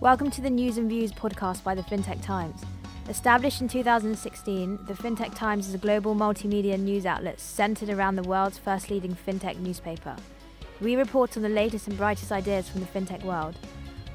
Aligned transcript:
Welcome 0.00 0.30
to 0.30 0.40
the 0.40 0.48
News 0.48 0.78
and 0.78 0.88
Views 0.88 1.10
podcast 1.10 1.64
by 1.64 1.74
the 1.74 1.82
FinTech 1.82 2.22
Times. 2.22 2.62
Established 3.08 3.60
in 3.60 3.66
2016, 3.66 4.78
the 4.86 4.94
FinTech 4.94 5.34
Times 5.34 5.66
is 5.66 5.74
a 5.74 5.78
global 5.78 6.14
multimedia 6.14 6.78
news 6.78 7.04
outlet 7.04 7.40
centered 7.40 7.90
around 7.90 8.14
the 8.14 8.22
world's 8.22 8.58
first 8.58 8.90
leading 8.90 9.16
FinTech 9.16 9.58
newspaper. 9.58 10.14
We 10.80 10.94
report 10.94 11.36
on 11.36 11.42
the 11.42 11.48
latest 11.48 11.88
and 11.88 11.96
brightest 11.96 12.30
ideas 12.30 12.68
from 12.68 12.80
the 12.80 12.86
FinTech 12.86 13.24
world. 13.24 13.56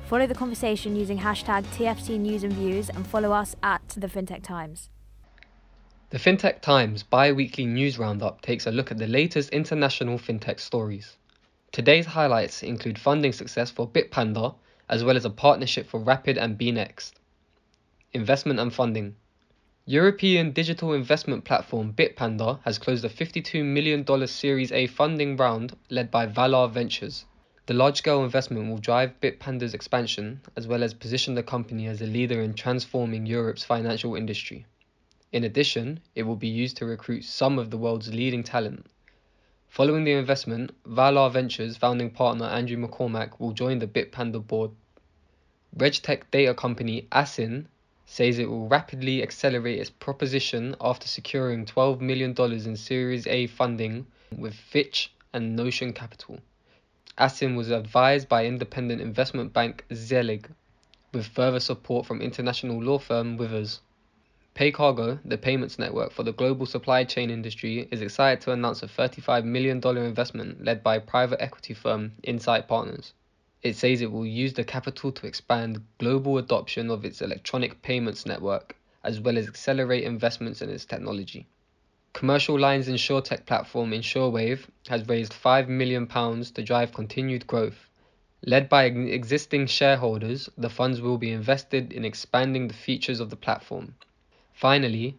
Follow 0.06 0.26
the 0.26 0.34
conversation 0.34 0.96
using 0.96 1.20
hashtag 1.20 1.64
TFT 1.76 2.18
News 2.18 2.46
and 2.46 2.54
Views 2.54 2.88
and 2.88 3.06
follow 3.06 3.34
us 3.34 3.54
at 3.62 3.86
the 3.90 4.08
FinTech 4.08 4.42
Times. 4.42 4.90
The 6.12 6.18
FinTech 6.18 6.62
Times 6.62 7.04
bi 7.04 7.34
weekly 7.34 7.66
news 7.66 8.00
roundup 8.00 8.40
takes 8.40 8.68
a 8.68 8.72
look 8.72 8.90
at 8.90 9.00
the 9.00 9.08
latest 9.08 9.50
international 9.50 10.18
FinTech 10.18 10.62
stories. 10.62 11.18
Today's 11.74 12.06
highlights 12.06 12.64
include 12.64 12.98
funding 12.98 13.34
success 13.34 13.70
for 13.70 13.86
Bitpanda, 13.86 14.56
as 14.94 15.04
well 15.04 15.18
as 15.18 15.26
a 15.26 15.30
partnership 15.32 15.88
for 15.88 16.00
Rapyd 16.00 16.38
and 16.38 16.56
BNext. 16.56 17.14
Investment 18.12 18.60
and 18.60 18.72
funding. 18.72 19.16
European 19.88 20.52
digital 20.52 20.94
investment 20.94 21.44
platform 21.44 21.92
Bitpanda 21.92 22.60
has 22.64 22.78
closed 22.78 23.04
a 23.04 23.10
$52 23.10 23.66
million 23.66 24.28
Series 24.28 24.72
A 24.72 24.86
funding 24.86 25.36
round 25.36 25.76
led 25.90 26.12
by 26.12 26.28
Valar 26.28 26.72
Ventures. 26.72 27.26
The 27.66 27.74
large 27.74 27.98
scale 27.98 28.24
investment 28.24 28.70
will 28.70 28.78
drive 28.78 29.20
Bitpanda's 29.20 29.74
expansion 29.74 30.42
as 30.56 30.68
well 30.68 30.84
as 30.84 30.94
position 30.94 31.34
the 31.34 31.42
company 31.42 31.88
as 31.88 32.00
a 32.00 32.06
leader 32.06 32.40
in 32.40 32.54
transforming 32.54 33.26
Europe's 33.26 33.64
financial 33.64 34.16
industry. 34.16 34.68
In 35.32 35.44
addition, 35.44 36.02
it 36.14 36.22
will 36.22 36.36
be 36.36 36.48
used 36.48 36.78
to 36.78 36.86
recruit 36.86 37.24
some 37.24 37.58
of 37.58 37.72
the 37.72 37.80
world's 37.80 38.14
leading 38.14 38.44
talent. 38.44 38.86
Following 39.70 40.04
the 40.04 40.12
investment, 40.12 40.72
Valar 40.84 41.32
Ventures 41.32 41.78
founding 41.78 42.12
partner 42.12 42.46
Andrew 42.46 42.78
McCormack 42.78 43.40
will 43.40 43.54
join 43.54 43.80
the 43.80 43.88
Bitpanda 43.88 44.46
board. 44.46 44.70
RegTech 45.76 46.30
data 46.30 46.54
company 46.54 47.08
Acin 47.12 47.66
says 48.06 48.38
it 48.38 48.48
will 48.48 48.68
rapidly 48.68 49.24
accelerate 49.24 49.80
its 49.80 49.90
proposition 49.90 50.76
after 50.80 51.08
securing 51.08 51.66
$12 51.66 52.00
million 52.00 52.36
in 52.38 52.76
Series 52.76 53.26
A 53.26 53.48
funding 53.48 54.06
with 54.38 54.54
Fitch 54.54 55.12
and 55.34 55.56
Notion 55.56 55.92
Capital. 55.92 56.40
Acin 57.18 57.56
was 57.56 57.72
advised 57.72 58.30
by 58.30 58.46
independent 58.46 59.02
investment 59.02 59.52
bank 59.52 59.84
Zelig, 59.92 60.48
with 61.12 61.26
further 61.26 61.60
support 61.60 62.06
from 62.06 62.22
international 62.22 62.80
law 62.80 63.00
firm 63.00 63.36
Withers. 63.36 63.82
PayCargo, 64.56 65.20
the 65.26 65.40
payments 65.40 65.80
network 65.80 66.12
for 66.12 66.22
the 66.22 66.34
global 66.34 66.68
supply 66.68 67.04
chain 67.04 67.32
industry, 67.32 67.88
is 67.90 68.04
excited 68.04 68.42
to 68.42 68.52
announce 68.52 68.84
a 68.84 68.88
$35 68.88 69.44
million 69.44 69.82
investment 69.98 70.64
led 70.64 70.84
by 70.84 71.00
private 71.00 71.42
equity 71.42 71.74
firm 71.74 72.12
Insight 72.22 72.68
Partners. 72.68 73.14
It 73.64 73.78
says 73.78 74.02
it 74.02 74.12
will 74.12 74.26
use 74.26 74.52
the 74.54 74.66
capital 74.66 75.14
to 75.14 75.26
expand 75.26 75.86
global 75.98 76.38
adoption 76.38 76.90
of 76.90 77.06
its 77.06 77.22
electronic 77.22 77.82
payments 77.82 78.26
network, 78.26 78.76
as 79.06 79.22
well 79.22 79.38
as 79.38 79.48
accelerate 79.48 80.04
investments 80.04 80.62
in 80.62 80.70
its 80.70 80.84
technology. 80.84 81.48
Commercial 82.12 82.60
Lines 82.60 82.90
insurtech 82.90 83.46
platform 83.46 83.92
Insurewave 83.92 84.68
has 84.90 85.08
raised 85.08 85.32
£5 85.32 85.70
million 85.70 86.06
to 86.08 86.62
drive 86.62 86.94
continued 86.94 87.48
growth. 87.48 87.90
Led 88.46 88.68
by 88.68 88.84
existing 88.84 89.68
shareholders, 89.68 90.50
the 90.58 90.70
funds 90.70 91.00
will 91.00 91.18
be 91.18 91.32
invested 91.32 91.94
in 91.94 92.04
expanding 92.04 92.68
the 92.68 92.74
features 92.74 93.22
of 93.22 93.30
the 93.30 93.38
platform. 93.38 93.96
Finally, 94.52 95.18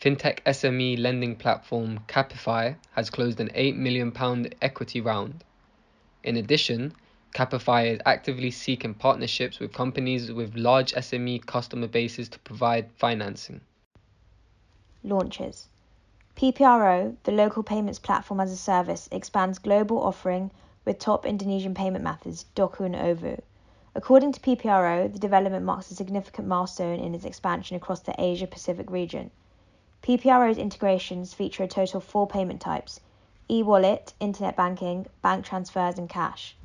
fintech 0.00 0.42
SME 0.44 0.98
lending 0.98 1.36
platform 1.36 2.00
Capify 2.08 2.74
has 2.92 3.10
closed 3.10 3.38
an 3.38 3.50
£8 3.50 3.76
million 3.76 4.12
equity 4.62 5.02
round. 5.02 5.44
In 6.24 6.38
addition, 6.38 6.94
Capify 7.32 7.86
is 7.86 8.00
actively 8.04 8.50
seeking 8.50 8.92
partnerships 8.92 9.58
with 9.58 9.72
companies 9.72 10.30
with 10.30 10.54
large 10.54 10.92
SME 10.92 11.46
customer 11.46 11.86
bases 11.86 12.28
to 12.28 12.38
provide 12.40 12.92
financing. 12.92 13.62
Launches 15.02 15.68
PPRO, 16.36 17.16
the 17.24 17.32
local 17.32 17.62
payments 17.62 17.98
platform 17.98 18.38
as 18.38 18.52
a 18.52 18.56
service, 18.56 19.08
expands 19.10 19.58
global 19.58 20.02
offering 20.02 20.50
with 20.84 20.98
top 20.98 21.24
Indonesian 21.24 21.74
payment 21.74 22.04
methods, 22.04 22.46
Doku 22.54 22.84
and 22.84 22.96
Ovo. 22.96 23.42
According 23.94 24.32
to 24.32 24.40
PPRO, 24.40 25.12
the 25.12 25.18
development 25.18 25.64
marks 25.64 25.90
a 25.90 25.94
significant 25.94 26.48
milestone 26.48 26.98
in 26.98 27.14
its 27.14 27.24
expansion 27.24 27.76
across 27.76 28.00
the 28.00 28.14
Asia 28.18 28.46
Pacific 28.46 28.90
region. 28.90 29.30
PPRO's 30.02 30.58
integrations 30.58 31.32
feature 31.32 31.64
a 31.64 31.68
total 31.68 31.98
of 31.98 32.04
four 32.04 32.26
payment 32.26 32.60
types 32.60 33.00
e 33.48 33.62
wallet, 33.62 34.12
internet 34.20 34.56
banking, 34.56 35.06
bank 35.20 35.44
transfers, 35.44 35.98
and 35.98 36.08
cash. 36.08 36.56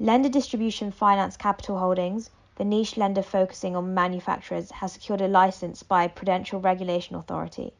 Lender 0.00 0.28
Distribution 0.28 0.90
Finance 0.90 1.36
Capital 1.36 1.78
Holdings, 1.78 2.28
the 2.56 2.64
niche 2.64 2.96
lender 2.96 3.22
focusing 3.22 3.76
on 3.76 3.94
manufacturers, 3.94 4.72
has 4.72 4.92
secured 4.92 5.20
a 5.20 5.28
license 5.28 5.84
by 5.84 6.08
Prudential 6.08 6.58
Regulation 6.58 7.14
Authority. 7.14 7.72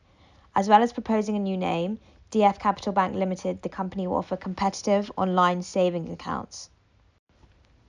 As 0.54 0.69
well 0.69 0.84
as 0.84 0.92
proposing 0.92 1.34
a 1.34 1.41
new 1.41 1.56
name, 1.56 1.98
DF 2.30 2.60
Capital 2.60 2.92
Bank 2.92 3.16
Limited, 3.16 3.62
the 3.62 3.69
company 3.69 4.06
will 4.06 4.19
offer 4.19 4.36
competitive 4.36 5.10
online 5.16 5.62
savings 5.62 6.12
accounts. 6.12 6.70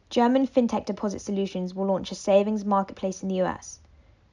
German 0.09 0.47
fintech 0.47 0.87
deposit 0.87 1.19
solutions 1.19 1.75
will 1.75 1.85
launch 1.85 2.11
a 2.11 2.15
savings 2.15 2.65
marketplace 2.65 3.21
in 3.21 3.29
the 3.29 3.43
US. 3.43 3.79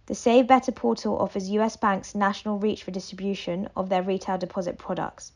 The 0.07 0.15
Save 0.15 0.47
Better 0.47 0.73
portal 0.73 1.19
offers 1.19 1.51
US 1.51 1.77
banks 1.77 2.15
national 2.15 2.59
reach 2.59 2.83
for 2.83 2.93
distribution 2.93 3.69
of 3.77 3.91
their 3.91 4.03
retail 4.03 4.39
deposit 4.39 4.79
products. 4.79 5.33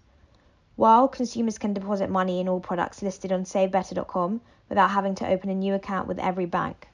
While 0.76 1.08
consumers 1.08 1.56
can 1.56 1.72
deposit 1.72 2.10
money 2.10 2.38
in 2.38 2.48
all 2.48 2.60
products 2.60 3.00
listed 3.00 3.32
on 3.32 3.44
savebetter.com 3.44 4.42
without 4.68 4.90
having 4.90 5.14
to 5.14 5.26
open 5.26 5.48
a 5.48 5.54
new 5.54 5.74
account 5.74 6.06
with 6.06 6.18
every 6.18 6.44
bank. 6.44 6.88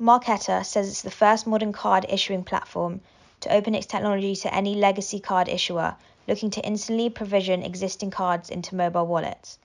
Marqeta 0.00 0.64
says 0.64 0.88
it's 0.88 1.02
the 1.02 1.10
first 1.10 1.46
modern 1.46 1.72
card 1.72 2.06
issuing 2.08 2.44
platform 2.44 3.02
to 3.40 3.52
open 3.52 3.74
its 3.74 3.86
technology 3.86 4.34
to 4.36 4.54
any 4.54 4.74
legacy 4.74 5.20
card 5.20 5.50
issuer 5.50 5.96
looking 6.26 6.48
to 6.48 6.64
instantly 6.64 7.10
provision 7.10 7.62
existing 7.62 8.10
cards 8.10 8.48
into 8.48 8.74
mobile 8.74 9.06
wallets. 9.06 9.58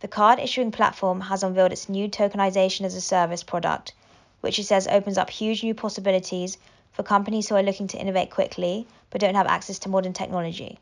The 0.00 0.08
card 0.08 0.38
issuing 0.38 0.70
platform 0.70 1.22
has 1.22 1.42
unveiled 1.42 1.72
its 1.72 1.88
new 1.88 2.08
tokenization 2.08 2.84
as 2.84 2.94
a 2.94 3.00
service 3.00 3.42
product, 3.42 3.94
which 4.42 4.58
it 4.58 4.64
says 4.64 4.86
opens 4.86 5.16
up 5.16 5.30
huge 5.30 5.62
new 5.62 5.74
possibilities 5.74 6.58
for 6.92 7.02
companies 7.02 7.48
who 7.48 7.54
are 7.54 7.62
looking 7.62 7.86
to 7.88 7.98
innovate 7.98 8.30
quickly 8.30 8.86
but 9.08 9.20
don't 9.20 9.36
have 9.36 9.46
access 9.46 9.78
to 9.78 9.88
modern 9.88 10.12
technology. 10.12 10.78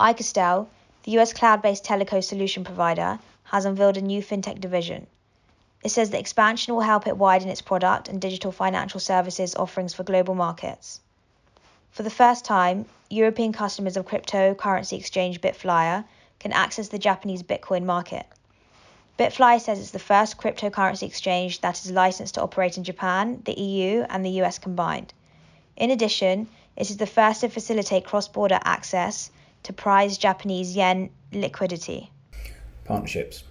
iQSTEL, 0.00 0.68
the 1.02 1.18
US 1.18 1.32
cloud 1.32 1.60
based 1.60 1.84
teleco 1.84 2.22
solution 2.22 2.62
provider, 2.62 3.18
has 3.42 3.64
unveiled 3.64 3.96
a 3.96 4.00
new 4.00 4.22
fintech 4.22 4.60
division. 4.60 5.08
It 5.82 5.88
says 5.88 6.10
the 6.10 6.20
expansion 6.20 6.72
will 6.74 6.82
help 6.82 7.08
it 7.08 7.16
widen 7.16 7.48
its 7.48 7.62
product 7.62 8.08
and 8.08 8.20
digital 8.20 8.52
financial 8.52 9.00
services 9.00 9.56
offerings 9.56 9.94
for 9.94 10.04
global 10.04 10.36
markets. 10.36 11.00
For 11.90 12.04
the 12.04 12.10
first 12.10 12.44
time, 12.44 12.86
European 13.10 13.52
customers 13.52 13.96
of 13.96 14.06
cryptocurrency 14.06 14.96
exchange 14.96 15.40
Bitflyer 15.40 16.04
can 16.38 16.52
access 16.52 16.86
the 16.86 16.98
Japanese 17.00 17.42
Bitcoin 17.42 17.84
market. 17.84 18.24
Bitflyer 19.18 19.60
says 19.60 19.80
it's 19.80 19.90
the 19.90 19.98
first 19.98 20.38
cryptocurrency 20.38 21.08
exchange 21.08 21.60
that 21.62 21.84
is 21.84 21.90
licensed 21.90 22.34
to 22.34 22.42
operate 22.42 22.76
in 22.76 22.84
Japan, 22.84 23.42
the 23.46 23.60
EU, 23.60 24.04
and 24.08 24.24
the 24.24 24.42
US 24.42 24.60
combined. 24.60 25.12
In 25.76 25.90
addition, 25.90 26.46
it 26.76 26.88
is 26.88 26.98
the 26.98 27.06
first 27.06 27.40
to 27.40 27.48
facilitate 27.48 28.04
cross 28.04 28.28
border 28.28 28.60
access 28.62 29.32
to 29.68 29.72
prize 29.74 30.16
Japanese 30.16 30.74
yen 30.74 31.10
liquidity. 31.30 32.10
Partnerships 32.86 33.44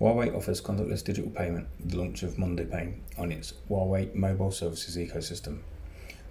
Huawei 0.00 0.36
offers 0.36 0.60
contactless 0.60 1.04
digital 1.04 1.30
payment 1.30 1.68
with 1.78 1.92
the 1.92 1.96
launch 1.96 2.24
of 2.24 2.34
MondiaPay 2.34 2.92
on 3.16 3.30
its 3.30 3.52
Huawei 3.70 4.12
mobile 4.12 4.50
services 4.50 4.96
ecosystem. 4.96 5.60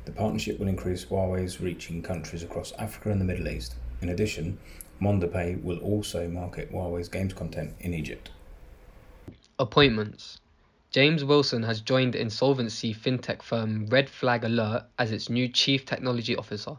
The 0.03 0.12
partnership 0.12 0.59
will 0.59 0.68
increase 0.68 1.06
Huawei's 1.06 1.62
reach 1.62 1.89
in 1.89 2.01
countries 2.01 2.44
across 2.44 2.74
Africa 2.74 3.12
and 3.12 3.21
the 3.21 3.25
Middle 3.25 3.47
East. 3.47 3.75
In 4.01 4.09
addition, 4.09 4.57
MondiaPay 5.01 5.63
will 5.63 5.77
also 5.77 6.27
market 6.27 6.69
Huawei's 6.74 7.07
games 7.07 7.33
content 7.33 7.75
in 7.80 7.94
Egypt. 7.94 8.31
Appointments 9.57 10.42
James 10.92 11.24
Wilson 11.24 11.63
has 11.63 11.80
joined 11.80 12.13
insolvency 12.13 12.94
fintech 12.94 13.42
firm 13.42 13.85
Red 13.85 14.09
Flag 14.09 14.44
Alert 14.44 14.83
as 14.97 15.13
its 15.13 15.30
new 15.30 15.47
Chief 15.47 15.85
Technology 15.85 16.35
Officer. 16.35 16.75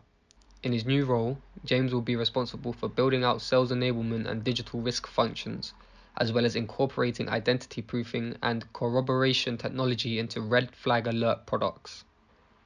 In 0.63 0.73
his 0.73 0.85
new 0.85 1.07
role, 1.07 1.39
James 1.65 1.95
will 1.95 2.03
be 2.03 2.17
responsible 2.17 2.75
for 2.75 2.89
building 2.89 3.25
out 3.25 3.41
sales 3.41 3.71
enablement 3.71 4.27
and 4.27 4.45
digital 4.45 4.83
risk 4.83 5.07
functions, 5.07 5.73
as 6.19 6.33
well 6.33 6.45
as 6.45 6.55
incorporating 6.55 7.31
identity 7.31 7.81
proofing 7.81 8.37
and 8.43 8.71
corroboration 8.75 9.57
technology 9.57 10.19
into 10.19 10.43
Red 10.43 10.75
Flag 10.75 11.07
Alert 11.07 11.47
products. 11.47 12.05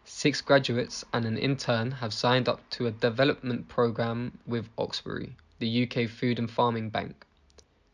Six 0.05 0.41
graduates 0.41 1.05
and 1.12 1.25
an 1.25 1.38
intern 1.38 1.93
have 1.93 2.12
signed 2.12 2.49
up 2.49 2.69
to 2.70 2.88
a 2.88 2.91
development 2.91 3.69
program 3.69 4.38
with 4.44 4.75
Oxbury 4.76 5.35
the 5.61 5.85
UK 5.85 6.11
Food 6.11 6.40
and 6.40 6.50
Farming 6.50 6.90
Bank. 6.90 7.25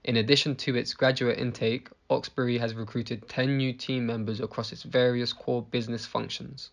In 0.03 0.17
addition 0.17 0.57
to 0.57 0.77
its 0.77 0.95
graduate 0.95 1.39
intake, 1.39 1.91
Oxbury 2.09 2.59
has 2.59 2.75
recruited 2.75 3.29
10 3.29 3.59
new 3.59 3.75
team 3.75 4.07
members 4.07 4.41
across 4.41 4.73
its 4.73 4.83
various 4.83 5.35
core 5.35 5.63
business 5.63 6.07
functions. 6.07 6.71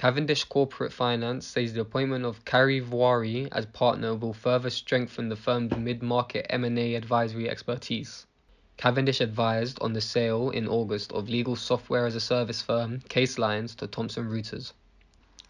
Cavendish 0.00 0.44
Corporate 0.44 0.94
Finance 0.94 1.46
says 1.46 1.74
the 1.74 1.82
appointment 1.82 2.24
of 2.24 2.42
Kari 2.46 2.80
Vwari 2.80 3.50
as 3.52 3.66
partner 3.66 4.14
will 4.14 4.32
further 4.32 4.70
strengthen 4.70 5.28
the 5.28 5.36
firm's 5.36 5.76
mid-market 5.76 6.46
M&A 6.48 6.94
advisory 6.94 7.50
expertise. 7.50 8.24
Cavendish 8.78 9.20
advised 9.20 9.78
on 9.82 9.92
the 9.92 10.00
sale 10.00 10.48
in 10.48 10.66
August 10.66 11.12
of 11.12 11.28
legal 11.28 11.54
software 11.54 12.06
as 12.06 12.14
a 12.14 12.20
service 12.20 12.62
firm 12.62 13.00
Caselines 13.10 13.76
to 13.76 13.86
Thomson 13.86 14.26
Reuters. 14.26 14.72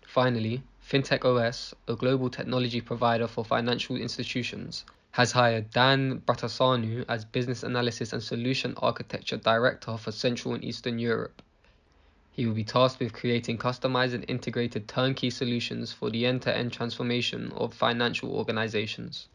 Finally, 0.05 0.65
FinTech 0.85 1.25
OS, 1.25 1.73
a 1.87 1.95
global 1.95 2.29
technology 2.29 2.81
provider 2.81 3.29
for 3.29 3.45
financial 3.45 3.95
institutions, 3.95 4.85
has 5.13 5.31
hired 5.31 5.71
Dan 5.71 6.23
Bratasanu 6.23 7.05
as 7.09 7.25
Business 7.25 7.63
Analysis 7.63 8.13
and 8.13 8.21
Solution 8.21 8.75
Architecture 8.79 9.37
Director 9.37 9.97
for 9.97 10.11
Central 10.11 10.55
and 10.55 10.65
Eastern 10.65 10.99
Europe. 10.99 11.41
He 12.31 12.47
will 12.47 12.55
be 12.55 12.65
tasked 12.65 13.01
with 13.01 13.13
creating 13.13 13.59
customized 13.59 14.15
and 14.15 14.25
integrated 14.29 14.89
turnkey 14.89 15.31
solutions 15.31 15.93
for 15.93 16.11
the 16.11 16.25
end 16.27 16.43
to 16.43 16.57
end 16.57 16.73
transformation 16.73 17.53
of 17.57 17.75
financial 17.75 18.35
organizations. 18.35 19.29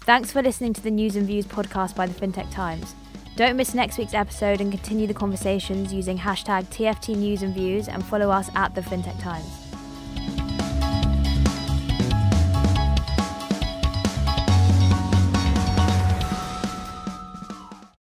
Thanks 0.00 0.32
for 0.32 0.42
listening 0.42 0.72
to 0.74 0.82
the 0.82 0.90
News 0.90 1.16
and 1.16 1.26
Views 1.26 1.46
podcast 1.46 1.96
by 1.96 2.06
the 2.06 2.14
FinTech 2.14 2.50
Times. 2.50 2.94
Don't 3.36 3.56
miss 3.56 3.74
next 3.74 3.98
week's 3.98 4.14
episode 4.14 4.60
and 4.60 4.70
continue 4.70 5.06
the 5.06 5.14
conversations 5.14 5.92
using 5.92 6.18
hashtag 6.18 6.66
TFT 6.66 7.16
News 7.16 7.42
and 7.42 7.54
Views 7.54 7.88
and 7.88 8.04
follow 8.04 8.30
us 8.30 8.48
at 8.54 8.74
the 8.74 8.80
FinTech 8.80 9.20
Times. 9.20 9.63